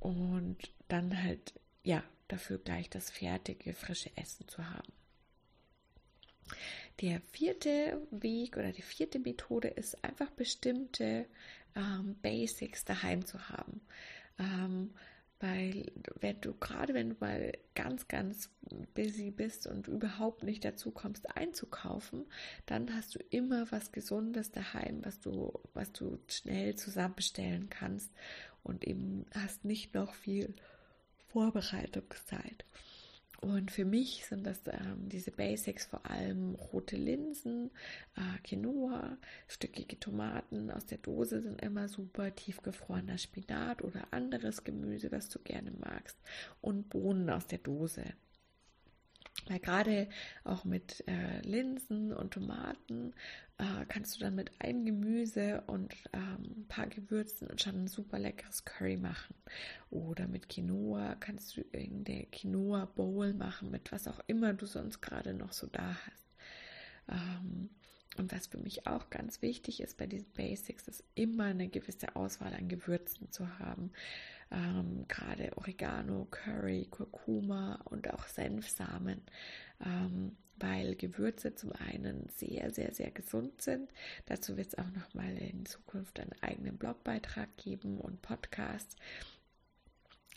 und 0.00 0.56
dann 0.88 1.22
halt 1.22 1.52
ja, 1.84 2.02
dafür 2.32 2.58
gleich 2.58 2.88
das 2.90 3.10
fertige, 3.10 3.74
frische 3.74 4.10
Essen 4.16 4.48
zu 4.48 4.68
haben. 4.68 4.92
Der 7.00 7.20
vierte 7.20 8.06
Weg 8.10 8.56
oder 8.56 8.72
die 8.72 8.82
vierte 8.82 9.18
Methode 9.18 9.68
ist 9.68 10.02
einfach 10.04 10.30
bestimmte 10.30 11.26
ähm, 11.74 12.16
Basics 12.20 12.84
daheim 12.84 13.24
zu 13.24 13.48
haben. 13.48 13.80
Ähm, 14.38 14.90
weil 15.40 15.90
wenn 16.20 16.40
du 16.40 16.54
gerade 16.54 16.94
wenn 16.94 17.10
du 17.10 17.16
mal 17.18 17.52
ganz, 17.74 18.06
ganz 18.06 18.48
busy 18.94 19.32
bist 19.32 19.66
und 19.66 19.88
überhaupt 19.88 20.44
nicht 20.44 20.64
dazu 20.64 20.92
kommst 20.92 21.36
einzukaufen, 21.36 22.26
dann 22.66 22.94
hast 22.94 23.16
du 23.16 23.18
immer 23.30 23.70
was 23.72 23.90
Gesundes 23.90 24.52
daheim, 24.52 25.04
was 25.04 25.18
du, 25.18 25.52
was 25.74 25.92
du 25.92 26.20
schnell 26.28 26.76
zusammenstellen 26.76 27.70
kannst 27.70 28.12
und 28.62 28.86
eben 28.86 29.26
hast 29.34 29.64
nicht 29.64 29.94
noch 29.94 30.14
viel 30.14 30.54
Vorbereitungszeit. 31.32 32.64
Und 33.40 33.72
für 33.72 33.84
mich 33.84 34.24
sind 34.26 34.46
das 34.46 34.60
ähm, 34.68 35.08
diese 35.08 35.32
Basics 35.32 35.84
vor 35.86 36.08
allem 36.08 36.54
rote 36.54 36.94
Linsen, 36.94 37.72
äh, 38.14 38.38
Quinoa, 38.44 39.16
stückige 39.48 39.98
Tomaten 39.98 40.70
aus 40.70 40.86
der 40.86 40.98
Dose 40.98 41.42
sind 41.42 41.60
immer 41.60 41.88
super, 41.88 42.32
tiefgefrorener 42.32 43.18
Spinat 43.18 43.82
oder 43.82 44.06
anderes 44.12 44.62
Gemüse, 44.62 45.10
was 45.10 45.28
du 45.28 45.40
gerne 45.40 45.72
magst 45.72 46.16
und 46.60 46.88
Bohnen 46.88 47.30
aus 47.30 47.48
der 47.48 47.58
Dose. 47.58 48.04
Weil 49.48 49.58
gerade 49.58 50.08
auch 50.44 50.64
mit 50.64 51.02
äh, 51.08 51.40
Linsen 51.40 52.12
und 52.12 52.34
Tomaten 52.34 53.12
äh, 53.62 53.84
kannst 53.86 54.16
du 54.16 54.20
dann 54.20 54.34
mit 54.34 54.50
einem 54.60 54.84
Gemüse 54.84 55.62
und 55.68 55.94
ähm, 56.12 56.42
ein 56.56 56.66
paar 56.68 56.88
Gewürzen 56.88 57.56
schon 57.58 57.84
ein 57.84 57.86
super 57.86 58.18
leckeres 58.18 58.64
Curry 58.64 58.96
machen. 58.96 59.36
Oder 59.90 60.26
mit 60.26 60.48
Quinoa 60.48 61.14
kannst 61.20 61.56
du 61.56 61.60
irgendeine 61.72 62.26
Quinoa 62.26 62.86
Bowl 62.86 63.32
machen, 63.34 63.70
mit 63.70 63.92
was 63.92 64.08
auch 64.08 64.18
immer 64.26 64.52
du 64.52 64.66
sonst 64.66 65.00
gerade 65.00 65.32
noch 65.32 65.52
so 65.52 65.68
da 65.68 65.96
hast. 66.06 66.26
Ähm, 67.08 67.70
und 68.18 68.32
was 68.32 68.48
für 68.48 68.58
mich 68.58 68.86
auch 68.86 69.10
ganz 69.10 69.40
wichtig 69.42 69.80
ist 69.80 69.96
bei 69.96 70.06
diesen 70.06 70.32
Basics, 70.32 70.88
ist 70.88 71.04
immer 71.14 71.44
eine 71.44 71.68
gewisse 71.68 72.16
Auswahl 72.16 72.52
an 72.54 72.68
Gewürzen 72.68 73.30
zu 73.30 73.58
haben. 73.58 73.92
ähm, 74.52 75.06
gerade 75.08 75.56
Oregano, 75.56 76.26
Curry, 76.30 76.86
Kurkuma 76.90 77.80
und 77.84 78.12
auch 78.12 78.26
Senfsamen, 78.26 79.22
ähm, 79.84 80.36
weil 80.62 80.96
Gewürze 80.96 81.54
zum 81.54 81.72
einen 81.72 82.28
sehr, 82.36 82.70
sehr, 82.70 82.94
sehr 82.94 83.10
gesund 83.10 83.60
sind. 83.60 83.90
Dazu 84.26 84.56
wird 84.56 84.68
es 84.68 84.78
auch 84.78 84.90
nochmal 84.92 85.36
in 85.36 85.66
Zukunft 85.66 86.20
einen 86.20 86.34
eigenen 86.40 86.78
Blogbeitrag 86.78 87.56
geben 87.56 87.98
und 87.98 88.22
Podcast 88.22 88.96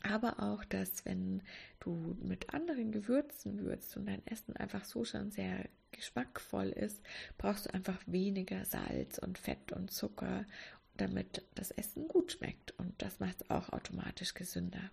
aber 0.05 0.39
auch, 0.39 0.63
dass 0.65 1.05
wenn 1.05 1.41
du 1.79 2.15
mit 2.21 2.53
anderen 2.53 2.91
Gewürzen 2.91 3.59
würzt 3.59 3.97
und 3.97 4.05
dein 4.05 4.25
Essen 4.27 4.55
einfach 4.55 4.85
so 4.85 5.03
schon 5.03 5.31
sehr 5.31 5.67
geschmackvoll 5.91 6.69
ist, 6.69 7.01
brauchst 7.37 7.65
du 7.65 7.73
einfach 7.73 7.99
weniger 8.05 8.65
Salz 8.65 9.17
und 9.17 9.37
Fett 9.37 9.71
und 9.71 9.91
Zucker, 9.91 10.45
damit 10.95 11.43
das 11.55 11.71
Essen 11.71 12.07
gut 12.07 12.33
schmeckt. 12.33 12.77
Und 12.77 13.01
das 13.01 13.19
macht 13.19 13.41
es 13.41 13.49
auch 13.49 13.69
automatisch 13.69 14.33
gesünder. 14.33 14.91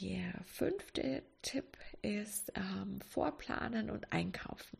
Der 0.00 0.32
fünfte 0.44 1.22
Tipp 1.42 1.76
ist 2.02 2.52
ähm, 2.56 3.00
Vorplanen 3.00 3.90
und 3.90 4.12
Einkaufen. 4.12 4.78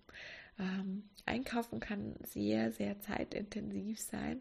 Ähm, 0.58 1.08
einkaufen 1.26 1.80
kann 1.80 2.14
sehr, 2.22 2.72
sehr 2.72 3.00
zeitintensiv 3.00 4.00
sein 4.00 4.40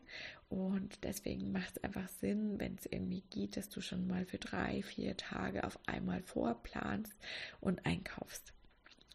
und 0.50 1.04
deswegen 1.04 1.52
macht 1.52 1.78
es 1.78 1.84
einfach 1.84 2.08
Sinn, 2.08 2.60
wenn 2.60 2.76
es 2.76 2.86
irgendwie 2.86 3.24
geht, 3.30 3.58
dass 3.58 3.70
du 3.70 3.82
schon 3.82 4.08
mal 4.08 4.26
für 4.26 4.38
drei, 4.38 4.84
vier 4.84 5.18
Tage 5.18 5.64
auf 5.64 5.80
einmal 5.88 6.22
vorplanst 6.22 7.14
und 7.62 7.86
einkaufst. 7.86 8.54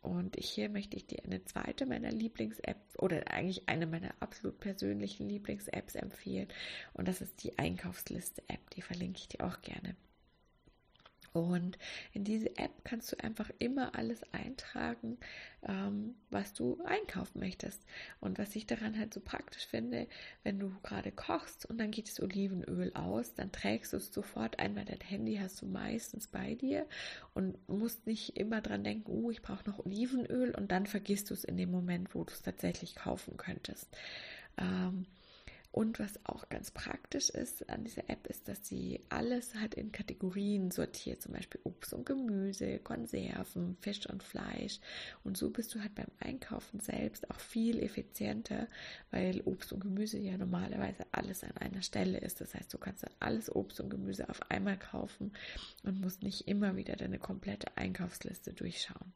Und 0.00 0.37
hier 0.37 0.69
möchte 0.69 0.97
ich 0.97 1.07
dir 1.07 1.25
eine 1.25 1.45
zweite 1.45 1.87
meiner 1.87 2.11
Lieblings-App 2.11 2.81
oder 2.99 3.31
eigentlich 3.31 3.69
eine 3.69 3.87
meiner 3.87 4.15
absolut 4.21 4.59
persönlichen 4.61 5.29
Lieblings-Apps 5.29 5.97
empfehlen. 5.97 6.49
Und 6.95 7.09
das 7.09 7.21
ist 7.21 7.43
die 7.43 7.59
Einkaufsliste-App. 7.59 8.71
Die 8.71 8.83
verlinke 8.83 9.19
ich 9.19 9.29
dir 9.29 9.45
auch 9.45 9.61
gerne. 9.61 9.97
Und 11.33 11.79
in 12.13 12.25
diese 12.25 12.57
App 12.59 12.71
kannst 12.85 13.13
du 13.13 13.23
einfach 13.23 13.51
immer 13.59 13.95
alles 13.95 14.23
eintragen, 14.33 15.19
ähm, 15.67 16.15
was 16.31 16.53
du 16.53 16.81
einkaufen 16.85 17.41
möchtest. 17.41 17.85
Und 18.21 18.39
was 18.39 18.55
ich 18.57 18.67
daran 18.67 18.99
halt 18.99 19.13
so 19.13 19.21
praktisch 19.21 19.67
finde, 19.67 20.07
wenn 20.43 20.59
du 20.59 20.73
gerade 20.83 21.13
kochst 21.13 21.67
und 21.67 21.79
dann 21.79 21.91
geht 21.91 22.09
das 22.09 22.21
Olivenöl 22.21 22.93
aus, 22.95 23.35
dann 23.35 23.53
trägst 23.53 23.93
du 23.93 23.99
es 23.99 24.13
sofort 24.13 24.59
ein, 24.59 24.77
weil 24.77 24.85
dein 24.85 25.01
Handy 25.01 25.37
hast 25.37 25.63
du 25.63 25.67
meistens 25.67 26.29
bei 26.29 26.55
dir 26.55 26.87
und 27.35 27.57
musst 27.69 28.07
nicht 28.07 28.37
immer 28.37 28.61
dran 28.61 28.85
denken, 28.85 29.11
oh, 29.11 29.31
ich 29.31 29.43
brauche 29.43 29.69
noch 29.69 29.85
Olivenöl 29.85 30.55
und 30.55 30.71
dann 30.71 30.87
vergisst 30.87 31.31
du 31.31 31.35
es 31.35 31.45
in 31.45 31.57
dem 31.57 31.71
Moment, 31.71 32.15
wo 32.15 32.25
du 32.25 32.33
es 32.33 32.43
tatsächlich 32.43 32.95
kaufen 32.95 33.37
könntest. 33.37 33.89
Ähm, 34.57 35.07
und 35.71 35.99
was 35.99 36.19
auch 36.25 36.49
ganz 36.49 36.71
praktisch 36.71 37.29
ist 37.29 37.69
an 37.69 37.85
dieser 37.85 38.09
App, 38.09 38.27
ist, 38.27 38.49
dass 38.49 38.67
sie 38.67 39.01
alles 39.11 39.55
halt 39.55 39.75
in 39.75 39.93
Kategorien 39.93 40.71
sortiert, 40.71 41.21
zum 41.21 41.33
Beispiel 41.35 41.61
Obst 41.65 41.93
und 41.93 42.07
Gemüse, 42.07 42.79
Konserven, 42.79 43.77
Fisch 43.81 44.09
und 44.09 44.23
Fleisch. 44.23 44.81
Und 45.25 45.37
so 45.37 45.51
bist 45.51 45.75
du 45.75 45.81
halt 45.81 45.95
beim 45.95 46.09
Einkaufen 46.21 46.81
selbst 46.81 47.31
auch 47.31 47.39
viel 47.39 47.81
effizienter, 47.81 48.67
weil 49.11 49.43
Obst 49.43 49.73
und 49.73 49.81
Gemüse 49.81 50.19
ja 50.19 50.39
normalerweise 50.39 51.05
alles 51.13 51.45
an 51.45 51.57
einer 51.59 51.83
Stelle 51.83 52.19
ist. 52.19 52.41
Das 52.41 52.55
heißt, 52.55 52.73
du 52.73 52.79
kannst 52.79 53.03
dann 53.03 53.15
alles 53.21 53.55
Obst 53.55 53.81
und 53.81 53.91
Gemüse 53.91 54.29
auf 54.29 54.51
einmal 54.51 54.79
kaufen 54.79 55.33
und 55.83 56.01
musst 56.01 56.23
nicht 56.23 56.49
immer 56.49 56.77
wieder 56.77 56.97
deine 56.97 57.19
komplette 57.19 57.77
Einkaufsliste 57.77 58.55
durchschauen. 58.55 59.13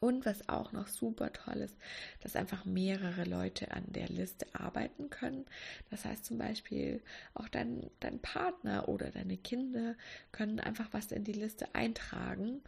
Und 0.00 0.26
was 0.26 0.48
auch 0.48 0.72
noch 0.72 0.88
super 0.88 1.32
toll 1.32 1.56
ist, 1.56 1.76
dass 2.20 2.36
einfach 2.36 2.64
mehrere 2.64 3.24
Leute 3.24 3.70
an 3.72 3.84
der 3.88 4.08
Liste 4.08 4.46
arbeiten 4.52 5.08
können. 5.08 5.46
Das 5.90 6.04
heißt 6.04 6.24
zum 6.24 6.38
Beispiel 6.38 7.02
auch 7.34 7.48
dein, 7.48 7.90
dein 8.00 8.18
Partner 8.18 8.88
oder 8.88 9.10
deine 9.10 9.38
Kinder 9.38 9.94
können 10.32 10.60
einfach 10.60 10.88
was 10.92 11.12
in 11.12 11.24
die 11.24 11.32
Liste 11.32 11.74
eintragen 11.74 12.62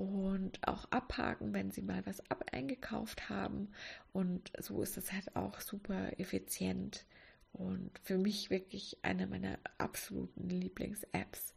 und 0.00 0.66
auch 0.66 0.86
abhaken, 0.90 1.52
wenn 1.52 1.70
sie 1.70 1.82
mal 1.82 2.04
was 2.06 2.20
ab 2.30 2.44
eingekauft 2.52 3.28
haben. 3.28 3.68
Und 4.14 4.50
so 4.58 4.80
ist 4.82 4.96
es 4.96 5.12
halt 5.12 5.36
auch 5.36 5.60
super 5.60 6.18
effizient. 6.18 7.04
Und 7.52 7.90
für 8.02 8.16
mich 8.16 8.48
wirklich 8.48 8.96
eine 9.02 9.26
meiner 9.26 9.58
absoluten 9.76 10.48
Lieblings-Apps. 10.48 11.54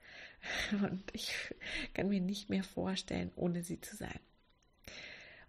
Und 0.71 1.03
ich 1.13 1.33
kann 1.93 2.09
mir 2.09 2.19
nicht 2.19 2.49
mehr 2.49 2.63
vorstellen, 2.63 3.31
ohne 3.35 3.63
sie 3.63 3.79
zu 3.79 3.95
sein. 3.95 4.19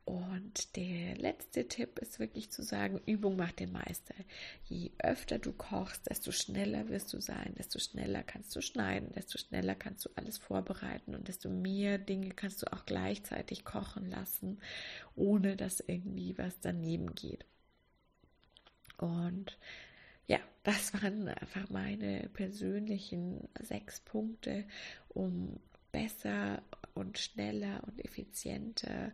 Und 0.04 0.76
der 0.76 1.16
letzte 1.16 1.66
Tipp 1.66 1.98
ist 1.98 2.18
wirklich 2.18 2.50
zu 2.50 2.62
sagen, 2.62 3.00
Übung 3.06 3.36
macht 3.36 3.60
den 3.60 3.72
Meister. 3.72 4.14
Je 4.64 4.90
öfter 4.98 5.38
du 5.38 5.52
kochst, 5.52 6.10
desto 6.10 6.30
schneller 6.30 6.88
wirst 6.88 7.12
du 7.14 7.20
sein, 7.20 7.54
desto 7.56 7.78
schneller 7.78 8.22
kannst 8.22 8.54
du 8.54 8.60
schneiden, 8.60 9.12
desto 9.12 9.38
schneller 9.38 9.74
kannst 9.74 10.04
du 10.04 10.10
alles 10.14 10.36
vorbereiten 10.36 11.14
und 11.14 11.28
desto 11.28 11.48
mehr 11.48 11.96
Dinge 11.96 12.30
kannst 12.30 12.60
du 12.60 12.70
auch 12.72 12.84
gleichzeitig 12.84 13.64
kochen 13.64 14.10
lassen, 14.10 14.58
ohne 15.16 15.56
dass 15.56 15.80
irgendwie 15.80 16.36
was 16.36 16.60
daneben 16.60 17.14
geht. 17.14 17.46
Und 18.98 19.56
ja, 20.26 20.38
das 20.64 20.92
waren 21.02 21.28
einfach 21.28 21.70
meine 21.70 22.28
persönlichen 22.34 23.48
sechs 23.58 24.00
Punkte, 24.00 24.66
um 25.08 25.60
besser 25.92 26.62
und 26.94 27.18
schneller 27.18 27.82
und 27.86 28.04
effizienter 28.04 29.12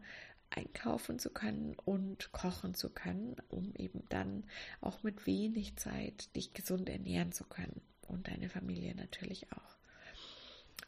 einkaufen 0.51 1.19
zu 1.19 1.31
können 1.31 1.75
und 1.85 2.33
kochen 2.33 2.75
zu 2.75 2.91
können, 2.91 3.37
um 3.49 3.75
eben 3.77 4.03
dann 4.09 4.45
auch 4.81 5.03
mit 5.03 5.27
wenig 5.27 5.77
Zeit 5.77 6.35
dich 6.37 6.53
gesund 6.53 6.89
ernähren 6.89 7.33
zu 7.33 7.45
können 7.45 7.81
und 8.09 8.29
deine 8.29 8.49
Familie 8.49 8.95
natürlich 8.95 9.53
auch. 9.53 9.81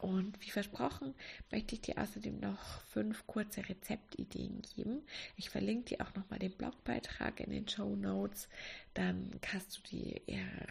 Und 0.03 0.41
wie 0.41 0.49
versprochen, 0.49 1.15
möchte 1.49 1.75
ich 1.75 1.81
dir 1.81 1.97
außerdem 1.97 2.41
noch 2.41 2.81
fünf 2.87 3.25
kurze 3.25 3.69
Rezeptideen 3.69 4.61
geben. 4.75 5.01
Ich 5.37 5.49
verlinke 5.49 5.95
dir 5.95 6.05
auch 6.05 6.13
nochmal 6.13 6.39
den 6.39 6.51
Blogbeitrag 6.51 7.39
in 7.39 7.51
den 7.51 7.69
Show 7.69 7.95
Notes. 7.95 8.49
Dann 8.95 9.31
kannst 9.39 9.77
du 9.77 9.81
die 9.83 10.21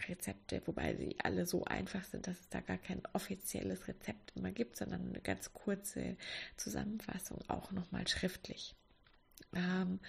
Rezepte, 0.07 0.61
wobei 0.67 0.95
sie 0.95 1.15
alle 1.23 1.47
so 1.47 1.65
einfach 1.65 2.03
sind, 2.03 2.27
dass 2.27 2.39
es 2.41 2.49
da 2.49 2.61
gar 2.61 2.77
kein 2.77 3.01
offizielles 3.13 3.87
Rezept 3.87 4.33
immer 4.35 4.51
gibt, 4.51 4.77
sondern 4.77 5.09
eine 5.09 5.21
ganz 5.21 5.51
kurze 5.51 6.15
Zusammenfassung 6.55 7.39
auch 7.47 7.71
nochmal 7.71 8.07
schriftlich. 8.07 8.75
Ähm, 9.55 9.99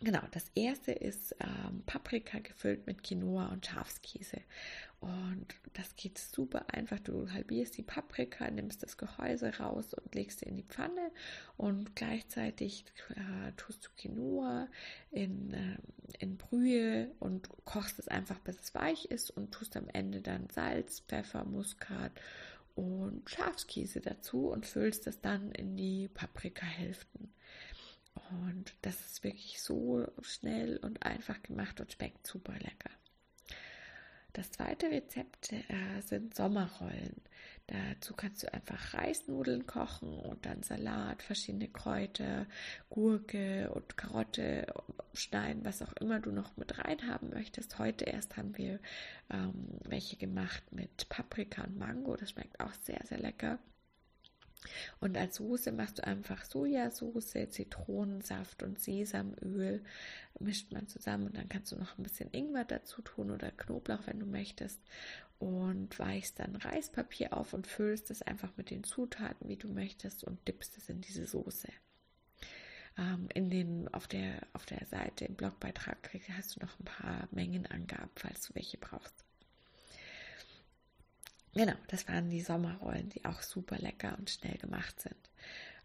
genau, 0.00 0.22
das 0.32 0.50
erste 0.54 0.92
ist 0.92 1.34
ähm, 1.40 1.82
Paprika 1.86 2.38
gefüllt 2.38 2.86
mit 2.86 3.02
Quinoa 3.02 3.46
und 3.46 3.66
Schafskäse. 3.66 4.40
Und 5.02 5.46
das 5.72 5.96
geht 5.96 6.16
super 6.16 6.66
einfach. 6.68 7.00
Du 7.00 7.28
halbierst 7.32 7.76
die 7.76 7.82
Paprika, 7.82 8.48
nimmst 8.48 8.84
das 8.84 8.96
Gehäuse 8.96 9.58
raus 9.58 9.94
und 9.94 10.14
legst 10.14 10.38
sie 10.38 10.46
in 10.46 10.56
die 10.56 10.62
Pfanne 10.62 11.10
und 11.56 11.96
gleichzeitig 11.96 12.84
äh, 13.10 13.52
tust 13.56 13.84
du 13.84 13.88
Quinoa 13.96 14.68
in, 15.10 15.52
äh, 15.54 15.76
in 16.20 16.36
Brühe 16.36 17.10
und 17.18 17.48
kochst 17.64 17.98
es 17.98 18.06
einfach, 18.06 18.38
bis 18.38 18.60
es 18.60 18.74
weich 18.76 19.06
ist 19.06 19.30
und 19.32 19.50
tust 19.50 19.76
am 19.76 19.88
Ende 19.88 20.20
dann 20.20 20.48
Salz, 20.50 21.00
Pfeffer, 21.00 21.44
Muskat 21.44 22.12
und 22.76 23.28
Schafskäse 23.28 24.00
dazu 24.00 24.50
und 24.50 24.66
füllst 24.66 25.08
es 25.08 25.20
dann 25.20 25.50
in 25.50 25.76
die 25.76 26.08
Paprikahälften. 26.14 27.32
Und 28.14 28.74
das 28.82 29.00
ist 29.00 29.24
wirklich 29.24 29.60
so 29.60 30.06
schnell 30.22 30.76
und 30.78 31.02
einfach 31.02 31.42
gemacht 31.42 31.80
und 31.80 31.92
schmeckt 31.92 32.26
super 32.26 32.54
lecker. 32.54 32.90
Das 34.32 34.50
zweite 34.50 34.90
Rezept 34.90 35.52
äh, 35.52 36.00
sind 36.00 36.34
Sommerrollen. 36.34 37.20
Dazu 37.66 38.14
kannst 38.14 38.42
du 38.42 38.52
einfach 38.52 38.94
Reisnudeln 38.94 39.66
kochen 39.66 40.18
und 40.18 40.46
dann 40.46 40.62
Salat, 40.62 41.22
verschiedene 41.22 41.68
Kräuter, 41.68 42.46
Gurke 42.88 43.70
und 43.72 43.96
Karotte 43.96 44.66
schneiden, 45.12 45.64
was 45.64 45.82
auch 45.82 45.92
immer 45.94 46.18
du 46.18 46.32
noch 46.32 46.56
mit 46.56 46.78
rein 46.78 47.08
haben 47.08 47.28
möchtest. 47.28 47.78
Heute 47.78 48.06
erst 48.06 48.36
haben 48.36 48.56
wir 48.56 48.80
ähm, 49.30 49.68
welche 49.84 50.16
gemacht 50.16 50.62
mit 50.72 51.08
Paprika 51.10 51.64
und 51.64 51.78
Mango. 51.78 52.16
Das 52.16 52.30
schmeckt 52.30 52.58
auch 52.58 52.72
sehr, 52.84 53.00
sehr 53.04 53.18
lecker. 53.18 53.58
Und 55.00 55.16
als 55.16 55.36
Soße 55.36 55.72
machst 55.72 55.98
du 55.98 56.04
einfach 56.04 56.44
Sojasauce, 56.44 57.48
Zitronensaft 57.50 58.62
und 58.62 58.80
Sesamöl, 58.80 59.82
mischt 60.38 60.72
man 60.72 60.88
zusammen 60.88 61.26
und 61.26 61.36
dann 61.36 61.48
kannst 61.48 61.72
du 61.72 61.76
noch 61.76 61.98
ein 61.98 62.02
bisschen 62.02 62.30
Ingwer 62.32 62.64
dazu 62.64 63.02
tun 63.02 63.30
oder 63.30 63.50
Knoblauch, 63.50 64.06
wenn 64.06 64.20
du 64.20 64.26
möchtest. 64.26 64.80
Und 65.38 65.98
weichst 65.98 66.38
dann 66.38 66.54
Reispapier 66.54 67.36
auf 67.36 67.52
und 67.52 67.66
füllst 67.66 68.12
es 68.12 68.22
einfach 68.22 68.56
mit 68.56 68.70
den 68.70 68.84
Zutaten, 68.84 69.48
wie 69.48 69.56
du 69.56 69.66
möchtest, 69.68 70.22
und 70.22 70.46
dippst 70.46 70.78
es 70.78 70.88
in 70.88 71.00
diese 71.00 71.26
Soße. 71.26 71.68
Ähm, 72.96 73.28
in 73.34 73.50
den, 73.50 73.92
auf, 73.92 74.06
der, 74.06 74.46
auf 74.52 74.66
der 74.66 74.86
Seite 74.86 75.24
im 75.24 75.34
Blogbeitrag 75.34 76.10
hast 76.36 76.56
du 76.56 76.60
noch 76.60 76.78
ein 76.78 76.84
paar 76.84 77.28
Mengenangaben, 77.32 78.10
falls 78.14 78.46
du 78.46 78.54
welche 78.54 78.78
brauchst. 78.78 79.21
Genau, 81.54 81.74
das 81.88 82.08
waren 82.08 82.30
die 82.30 82.40
Sommerrollen, 82.40 83.10
die 83.10 83.24
auch 83.24 83.42
super 83.42 83.76
lecker 83.76 84.16
und 84.18 84.30
schnell 84.30 84.56
gemacht 84.56 85.00
sind. 85.00 85.16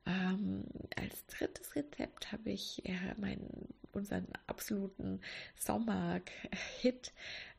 Ähm, 0.06 0.64
als 0.96 1.26
drittes 1.26 1.76
Rezept 1.76 2.32
habe 2.32 2.52
ich 2.52 2.86
äh, 2.86 3.14
mein 3.18 3.40
unseren 3.92 4.28
absoluten 4.46 5.20
Sommer-Hit. 5.58 7.12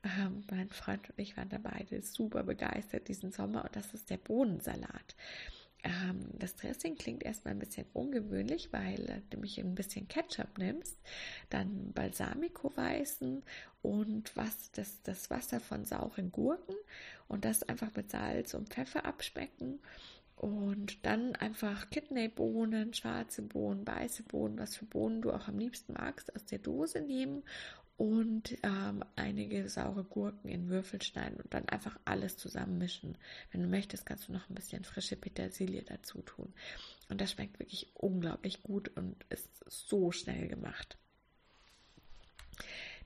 Ähm, 0.04 0.44
mein 0.50 0.70
Freund 0.70 1.10
und 1.10 1.18
ich 1.18 1.36
waren 1.36 1.50
da 1.50 1.58
beide 1.58 2.00
super 2.00 2.44
begeistert 2.44 3.08
diesen 3.08 3.32
Sommer 3.32 3.64
und 3.64 3.76
das 3.76 3.92
ist 3.92 4.08
der 4.08 4.16
Bohnensalat. 4.16 5.14
Ähm, 5.84 6.30
das 6.38 6.56
Dressing 6.56 6.96
klingt 6.96 7.22
erstmal 7.22 7.54
ein 7.54 7.60
bisschen 7.60 7.86
ungewöhnlich, 7.92 8.72
weil 8.72 9.22
du 9.30 9.38
mich 9.38 9.58
ein 9.58 9.74
bisschen 9.74 10.08
Ketchup 10.08 10.58
nimmst, 10.58 10.98
dann 11.50 11.92
Balsamico-Weißen 11.92 13.42
und 13.82 14.36
was, 14.36 14.72
das, 14.72 15.02
das 15.02 15.30
Wasser 15.30 15.60
von 15.60 15.84
sauren 15.84 16.32
Gurken 16.32 16.74
und 17.28 17.44
das 17.44 17.62
einfach 17.62 17.94
mit 17.94 18.10
Salz 18.10 18.54
und 18.54 18.70
Pfeffer 18.70 19.04
abspecken 19.04 19.78
und 20.34 21.04
dann 21.04 21.34
einfach 21.36 21.90
Kidneybohnen, 21.90 22.94
schwarze 22.94 23.42
Bohnen, 23.42 23.86
weiße 23.86 24.22
Bohnen, 24.24 24.58
was 24.58 24.76
für 24.76 24.84
Bohnen 24.86 25.20
du 25.20 25.32
auch 25.32 25.48
am 25.48 25.58
liebsten 25.58 25.94
magst, 25.94 26.34
aus 26.34 26.44
der 26.44 26.58
Dose 26.58 27.00
nehmen 27.00 27.42
und 27.98 28.56
ähm, 28.62 29.04
einige 29.16 29.68
saure 29.68 30.04
Gurken 30.04 30.48
in 30.48 30.68
Würfel 30.68 31.02
schneiden 31.02 31.40
und 31.40 31.52
dann 31.52 31.68
einfach 31.68 31.98
alles 32.04 32.36
zusammenmischen. 32.36 33.18
Wenn 33.50 33.62
du 33.62 33.68
möchtest, 33.68 34.06
kannst 34.06 34.28
du 34.28 34.32
noch 34.32 34.48
ein 34.48 34.54
bisschen 34.54 34.84
frische 34.84 35.16
Petersilie 35.16 35.82
dazu 35.82 36.22
tun. 36.22 36.54
Und 37.08 37.20
das 37.20 37.32
schmeckt 37.32 37.58
wirklich 37.58 37.90
unglaublich 37.94 38.62
gut 38.62 38.96
und 38.96 39.16
ist 39.30 39.50
so 39.66 40.12
schnell 40.12 40.46
gemacht. 40.46 40.96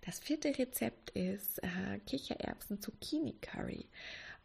Das 0.03 0.19
vierte 0.19 0.59
Rezept 0.59 1.09
ist 1.11 1.63
äh, 1.63 1.99
Kichererbsen-Zucchini-Curry. 2.07 3.89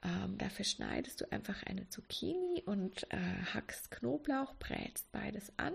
Ähm, 0.03 0.37
dafür 0.37 0.63
schneidest 0.63 1.19
du 1.19 1.29
einfach 1.29 1.63
eine 1.63 1.89
Zucchini 1.89 2.63
und 2.65 3.03
äh, 3.11 3.17
hackst 3.53 3.91
Knoblauch, 3.91 4.53
brätst 4.59 5.11
beides 5.11 5.51
an 5.57 5.73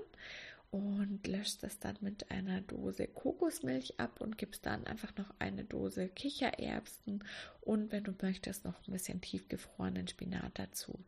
und 0.73 1.27
löscht 1.27 1.63
das 1.63 1.79
dann 1.79 1.99
mit 2.01 2.31
einer 2.31 2.63
Dose 2.63 3.07
Kokosmilch 3.07 4.01
ab 4.01 4.23
und 4.23 4.39
gibst 4.39 4.65
dann 4.65 4.87
einfach 4.87 5.15
noch 5.17 5.31
eine 5.39 5.65
Dose 5.65 6.09
Kichererbsen 6.09 7.23
und 7.61 7.93
wenn 7.93 8.05
du 8.05 8.15
möchtest 8.23 8.65
noch 8.65 8.75
ein 8.89 8.93
bisschen 8.93 9.21
tiefgefrorenen 9.21 10.09
Spinat 10.09 10.59
dazu. 10.59 11.05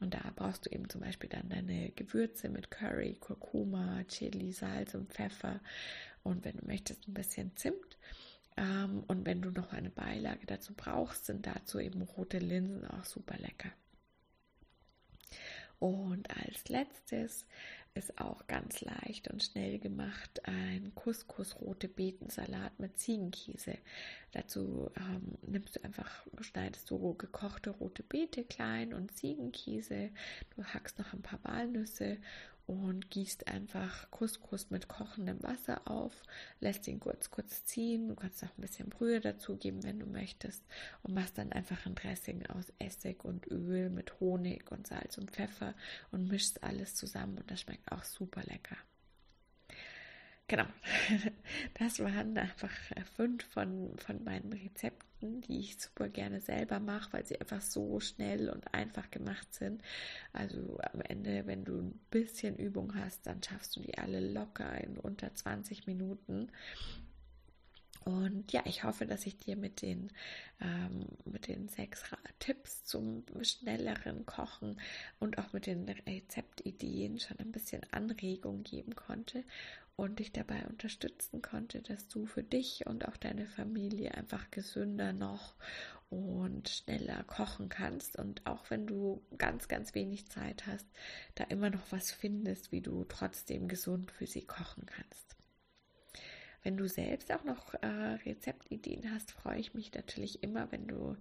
Und 0.00 0.14
da 0.14 0.32
brauchst 0.34 0.64
du 0.64 0.70
eben 0.70 0.88
zum 0.88 1.02
Beispiel 1.02 1.28
dann 1.28 1.50
deine 1.50 1.90
Gewürze 1.90 2.48
mit 2.48 2.70
Curry, 2.70 3.14
Kurkuma, 3.20 4.02
Chili, 4.04 4.50
Salz 4.50 4.94
und 4.94 5.12
Pfeffer 5.12 5.60
und 6.22 6.46
wenn 6.46 6.56
du 6.56 6.64
möchtest 6.66 7.06
ein 7.06 7.14
bisschen 7.14 7.54
Zimt. 7.54 7.98
Ähm, 8.56 9.04
und 9.08 9.26
wenn 9.26 9.42
du 9.42 9.50
noch 9.50 9.74
eine 9.74 9.90
Beilage 9.90 10.46
dazu 10.46 10.72
brauchst, 10.74 11.26
sind 11.26 11.46
dazu 11.46 11.78
eben 11.78 12.00
rote 12.00 12.38
Linsen 12.38 12.86
auch 12.86 13.04
super 13.04 13.36
lecker. 13.36 13.72
Und 15.82 16.30
als 16.30 16.68
letztes 16.68 17.44
ist 17.94 18.18
auch 18.18 18.46
ganz 18.46 18.80
leicht 18.80 19.28
und 19.28 19.42
schnell 19.42 19.78
gemacht 19.78 20.42
ein 20.44 20.92
Couscous 20.94 21.60
rote 21.60 21.88
Beetensalat 21.88 22.78
mit 22.78 22.98
Ziegenkäse. 22.98 23.76
Dazu 24.32 24.90
ähm, 24.96 25.38
nimmst 25.42 25.76
du 25.76 25.84
einfach, 25.84 26.26
schneidest 26.40 26.90
du 26.90 27.14
gekochte 27.14 27.70
rote 27.70 28.02
Beete 28.02 28.44
klein 28.44 28.94
und 28.94 29.14
Ziegenkäse. 29.16 30.10
Du 30.56 30.64
hackst 30.64 30.98
noch 30.98 31.12
ein 31.12 31.22
paar 31.22 31.40
Walnüsse 31.42 32.16
und 32.66 33.10
gießt 33.10 33.48
einfach 33.48 34.10
Couscous 34.10 34.70
mit 34.70 34.88
kochendem 34.88 35.42
Wasser 35.42 35.80
auf, 35.84 36.12
lässt 36.60 36.86
ihn 36.88 37.00
kurz 37.00 37.30
kurz 37.30 37.64
ziehen. 37.64 38.08
Du 38.08 38.14
kannst 38.14 38.42
auch 38.44 38.56
ein 38.56 38.62
bisschen 38.62 38.88
Brühe 38.88 39.20
dazugeben, 39.20 39.82
wenn 39.82 39.98
du 39.98 40.06
möchtest 40.06 40.62
und 41.02 41.14
machst 41.14 41.38
dann 41.38 41.52
einfach 41.52 41.86
ein 41.86 41.94
Dressing 41.94 42.46
aus 42.46 42.72
Essig 42.78 43.24
und 43.24 43.46
Öl 43.48 43.90
mit 43.90 44.20
Honig 44.20 44.70
und 44.70 44.86
Salz 44.86 45.18
und 45.18 45.30
Pfeffer 45.30 45.74
und 46.10 46.28
mischst 46.28 46.62
alles 46.62 46.94
zusammen 46.94 47.38
und 47.38 47.50
das 47.50 47.60
schmeckt 47.60 47.90
auch 47.90 48.04
super 48.04 48.42
lecker. 48.44 48.76
Genau, 50.48 50.66
das 51.74 51.98
waren 52.00 52.36
einfach 52.36 52.72
fünf 53.16 53.44
von, 53.44 53.96
von 53.96 54.22
meinen 54.22 54.52
Rezepten, 54.52 55.08
die 55.22 55.60
ich 55.60 55.80
super 55.80 56.08
gerne 56.08 56.40
selber 56.40 56.80
mache, 56.80 57.12
weil 57.12 57.26
sie 57.26 57.40
einfach 57.40 57.62
so 57.62 58.00
schnell 58.00 58.48
und 58.48 58.74
einfach 58.74 59.10
gemacht 59.10 59.52
sind. 59.54 59.82
Also 60.32 60.78
am 60.92 61.00
Ende, 61.00 61.46
wenn 61.46 61.64
du 61.64 61.78
ein 61.80 62.00
bisschen 62.10 62.56
Übung 62.56 62.94
hast, 62.94 63.26
dann 63.26 63.42
schaffst 63.42 63.76
du 63.76 63.80
die 63.80 63.98
alle 63.98 64.20
locker 64.20 64.78
in 64.82 64.98
unter 64.98 65.34
20 65.34 65.86
Minuten. 65.86 66.50
Und 68.04 68.52
ja, 68.52 68.62
ich 68.64 68.82
hoffe, 68.82 69.06
dass 69.06 69.26
ich 69.26 69.38
dir 69.38 69.56
mit 69.56 69.80
den, 69.80 70.10
ähm, 70.60 71.06
mit 71.24 71.46
den 71.46 71.68
sechs 71.68 72.02
Tipps 72.40 72.84
zum 72.84 73.24
schnelleren 73.42 74.26
Kochen 74.26 74.80
und 75.20 75.38
auch 75.38 75.52
mit 75.52 75.66
den 75.66 75.88
Rezeptideen 75.88 77.20
schon 77.20 77.38
ein 77.38 77.52
bisschen 77.52 77.82
Anregung 77.92 78.64
geben 78.64 78.96
konnte 78.96 79.44
und 79.96 80.18
dich 80.18 80.32
dabei 80.32 80.66
unterstützen 80.66 81.42
konnte, 81.42 81.82
dass 81.82 82.08
du 82.08 82.26
für 82.26 82.42
dich 82.42 82.86
und 82.86 83.06
auch 83.06 83.16
deine 83.16 83.46
Familie 83.46 84.14
einfach 84.14 84.50
gesünder 84.50 85.12
noch 85.12 85.54
und 86.10 86.68
schneller 86.68 87.24
kochen 87.24 87.68
kannst 87.68 88.18
und 88.18 88.46
auch 88.46 88.70
wenn 88.70 88.86
du 88.86 89.22
ganz, 89.38 89.68
ganz 89.68 89.94
wenig 89.94 90.28
Zeit 90.28 90.66
hast, 90.66 90.86
da 91.34 91.44
immer 91.44 91.70
noch 91.70 91.90
was 91.90 92.10
findest, 92.10 92.72
wie 92.72 92.80
du 92.80 93.04
trotzdem 93.04 93.68
gesund 93.68 94.10
für 94.10 94.26
sie 94.26 94.44
kochen 94.44 94.86
kannst. 94.86 95.36
Wenn 96.62 96.76
du 96.76 96.88
selbst 96.88 97.32
auch 97.32 97.44
noch 97.44 97.74
äh, 97.74 97.86
Rezeptideen 97.86 99.12
hast, 99.12 99.32
freue 99.32 99.58
ich 99.58 99.74
mich 99.74 99.92
natürlich 99.94 100.42
immer, 100.42 100.70
wenn 100.70 100.86
du 100.86 101.16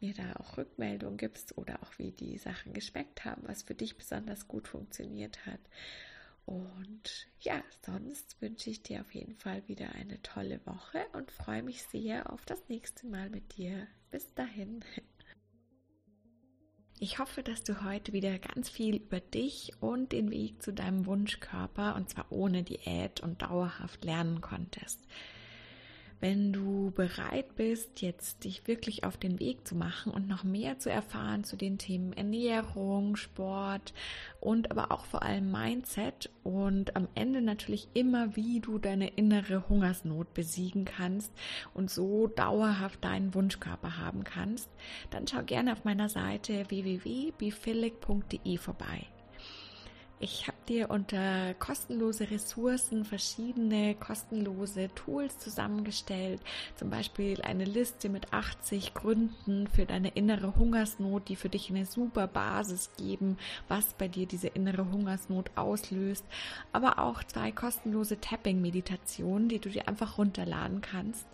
mir 0.00 0.14
da 0.14 0.34
auch 0.36 0.56
Rückmeldungen 0.56 1.16
gibst 1.16 1.56
oder 1.58 1.82
auch 1.82 1.98
wie 1.98 2.12
die 2.12 2.38
Sachen 2.38 2.74
geschmeckt 2.74 3.24
haben, 3.24 3.42
was 3.46 3.62
für 3.62 3.74
dich 3.74 3.96
besonders 3.96 4.46
gut 4.46 4.68
funktioniert 4.68 5.46
hat. 5.46 5.60
Und 6.46 7.28
ja, 7.40 7.62
sonst 7.84 8.40
wünsche 8.42 8.70
ich 8.70 8.82
dir 8.82 9.00
auf 9.00 9.14
jeden 9.14 9.34
Fall 9.34 9.66
wieder 9.66 9.92
eine 9.94 10.20
tolle 10.22 10.60
Woche 10.66 11.06
und 11.12 11.30
freue 11.30 11.62
mich 11.62 11.82
sehr 11.84 12.30
auf 12.32 12.44
das 12.44 12.68
nächste 12.68 13.06
Mal 13.06 13.30
mit 13.30 13.56
dir. 13.56 13.86
Bis 14.10 14.34
dahin. 14.34 14.84
Ich 17.00 17.18
hoffe, 17.18 17.42
dass 17.42 17.64
du 17.64 17.84
heute 17.84 18.12
wieder 18.12 18.38
ganz 18.38 18.68
viel 18.68 18.96
über 18.96 19.20
dich 19.20 19.72
und 19.80 20.12
den 20.12 20.30
Weg 20.30 20.62
zu 20.62 20.72
deinem 20.72 21.06
Wunschkörper 21.06 21.96
und 21.96 22.08
zwar 22.08 22.30
ohne 22.30 22.62
Diät 22.62 23.20
und 23.20 23.42
dauerhaft 23.42 24.04
lernen 24.04 24.40
konntest. 24.40 25.00
Wenn 26.24 26.54
du 26.54 26.90
bereit 26.92 27.54
bist, 27.54 28.00
jetzt 28.00 28.44
dich 28.44 28.66
wirklich 28.66 29.04
auf 29.04 29.18
den 29.18 29.40
Weg 29.40 29.68
zu 29.68 29.74
machen 29.74 30.10
und 30.10 30.26
noch 30.26 30.42
mehr 30.42 30.78
zu 30.78 30.88
erfahren 30.90 31.44
zu 31.44 31.54
den 31.54 31.76
Themen 31.76 32.14
Ernährung, 32.14 33.16
Sport 33.16 33.92
und 34.40 34.70
aber 34.70 34.90
auch 34.90 35.04
vor 35.04 35.22
allem 35.22 35.52
Mindset 35.52 36.30
und 36.42 36.96
am 36.96 37.08
Ende 37.14 37.42
natürlich 37.42 37.88
immer, 37.92 38.36
wie 38.36 38.60
du 38.60 38.78
deine 38.78 39.08
innere 39.08 39.68
Hungersnot 39.68 40.32
besiegen 40.32 40.86
kannst 40.86 41.30
und 41.74 41.90
so 41.90 42.26
dauerhaft 42.26 43.04
deinen 43.04 43.34
Wunschkörper 43.34 43.98
haben 43.98 44.24
kannst, 44.24 44.70
dann 45.10 45.26
schau 45.26 45.42
gerne 45.42 45.72
auf 45.72 45.84
meiner 45.84 46.08
Seite 46.08 46.64
www.bifillig.de 46.70 48.56
vorbei. 48.56 49.08
Ich 50.24 50.48
habe 50.48 50.56
dir 50.70 50.88
unter 50.88 51.52
kostenlose 51.52 52.30
Ressourcen 52.30 53.04
verschiedene 53.04 53.94
kostenlose 53.94 54.88
Tools 54.94 55.38
zusammengestellt. 55.38 56.40
Zum 56.76 56.88
Beispiel 56.88 57.42
eine 57.42 57.66
Liste 57.66 58.08
mit 58.08 58.32
80 58.32 58.94
Gründen 58.94 59.66
für 59.66 59.84
deine 59.84 60.08
innere 60.08 60.56
Hungersnot, 60.56 61.28
die 61.28 61.36
für 61.36 61.50
dich 61.50 61.68
eine 61.68 61.84
super 61.84 62.26
Basis 62.26 62.90
geben, 62.96 63.36
was 63.68 63.92
bei 63.92 64.08
dir 64.08 64.24
diese 64.24 64.48
innere 64.48 64.90
Hungersnot 64.90 65.50
auslöst. 65.56 66.24
Aber 66.72 67.00
auch 67.00 67.22
zwei 67.24 67.52
kostenlose 67.52 68.18
Tapping-Meditationen, 68.18 69.50
die 69.50 69.58
du 69.58 69.68
dir 69.68 69.88
einfach 69.88 70.16
runterladen 70.16 70.80
kannst. 70.80 71.26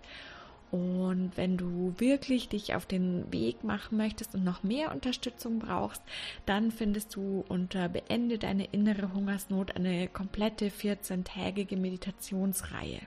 Und 0.71 1.33
wenn 1.37 1.57
du 1.57 1.95
wirklich 1.99 2.49
dich 2.49 2.75
auf 2.75 2.87
den 2.87 3.33
Weg 3.33 3.65
machen 3.65 3.97
möchtest 3.97 4.35
und 4.35 4.45
noch 4.45 4.63
mehr 4.63 4.93
Unterstützung 4.93 5.59
brauchst, 5.59 6.03
dann 6.47 6.71
findest 6.71 7.17
du 7.17 7.45
unter 7.49 7.89
Beende 7.89 8.39
deine 8.39 8.67
innere 8.67 9.13
Hungersnot 9.13 9.75
eine 9.75 10.07
komplette 10.09 10.69
14-tägige 10.69 11.77
Meditationsreihe. 11.77 13.01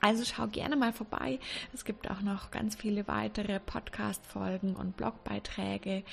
Also 0.00 0.24
schau 0.24 0.46
gerne 0.46 0.76
mal 0.76 0.92
vorbei. 0.92 1.40
Es 1.72 1.84
gibt 1.84 2.10
auch 2.10 2.20
noch 2.20 2.50
ganz 2.50 2.76
viele 2.76 3.08
weitere 3.08 3.58
Podcast-Folgen 3.58 4.76
und 4.76 4.96
Blogbeiträge. 4.96 6.04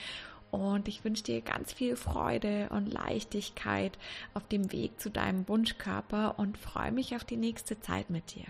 Und 0.49 0.87
ich 0.87 1.03
wünsche 1.03 1.23
dir 1.23 1.41
ganz 1.41 1.73
viel 1.73 1.95
Freude 1.95 2.69
und 2.69 2.93
Leichtigkeit 2.93 3.97
auf 4.33 4.47
dem 4.47 4.71
Weg 4.71 4.99
zu 4.99 5.09
deinem 5.09 5.47
Wunschkörper 5.47 6.39
und 6.39 6.57
freue 6.57 6.91
mich 6.91 7.15
auf 7.15 7.23
die 7.23 7.37
nächste 7.37 7.79
Zeit 7.81 8.09
mit 8.09 8.35
dir. 8.35 8.45